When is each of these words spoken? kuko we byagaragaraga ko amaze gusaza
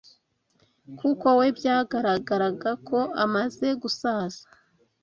kuko 0.99 1.27
we 1.39 1.47
byagaragaraga 1.57 2.69
ko 2.87 2.97
amaze 3.23 3.67
gusaza 3.81 4.43